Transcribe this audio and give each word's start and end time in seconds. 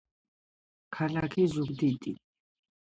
ქალაქი 0.97 1.47
ზუგდიდი 1.55 2.19